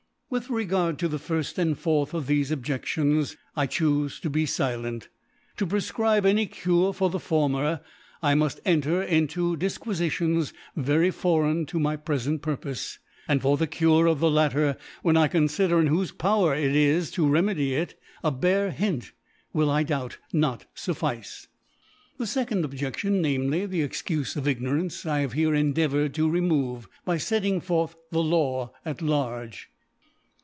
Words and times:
With 0.37 0.49
Regard 0.49 0.97
to 0.99 1.09
the 1.09 1.17
firft 1.19 1.57
and 1.57 1.77
fourth 1.77 2.13
of 2.13 2.27
thefe 2.27 2.55
Objeftions, 2.55 3.35
I 3.57 3.67
chufe 3.67 4.21
to 4.21 4.29
be 4.29 4.45
filent; 4.45 5.09
To 5.57 5.67
prefer 5.67 6.05
ibe 6.21 6.25
any 6.25 6.45
Cure 6.45 6.93
for 6.93 7.09
the 7.09 7.19
former, 7.19 7.81
I 8.23 8.33
muft 8.35 8.61
enter 8.63 9.03
into 9.03 9.57
Difquifitions 9.57 10.53
very 10.73 11.11
foreign 11.11 11.65
to 11.65 11.81
my. 11.81 11.97
prefent 11.97 12.39
Purpofc 12.43 12.99
5 12.99 12.99
and 13.27 13.41
for 13.41 13.57
the 13.57 13.67
Cure 13.67 14.05
of 14.07 14.21
the 14.21 14.31
latter, 14.31 14.77
when 15.03 15.17
I 15.17 15.27
confider 15.27 15.81
in 15.85 15.89
whofe 15.89 16.17
Power 16.17 16.55
it 16.55 16.77
is 16.77 17.11
to 17.11 17.27
remedy 17.27 17.75
it, 17.75 17.99
a 18.23 18.31
bare 18.31 18.71
Hint 18.71 19.11
will, 19.51 19.69
I 19.69 19.83
doubc 19.83 20.15
not, 20.31 20.65
fufficc. 20.73 21.47
The 22.19 22.23
fecond 22.25 22.63
Objection, 22.63 23.21
namely, 23.21 23.65
the 23.65 23.81
Ex 23.83 24.01
cufe 24.01 24.37
of 24.37 24.47
Ignorance, 24.47 25.05
I 25.05 25.19
have 25.19 25.33
here 25.33 25.53
endeavoured 25.53 26.13
to 26.13 26.29
remove 26.29 26.87
by 27.03 27.17
fetting 27.17 27.59
forth 27.61 27.95
the 28.11 28.23
Law 28.23 28.71
at 28.85 29.01
large. 29.01 29.67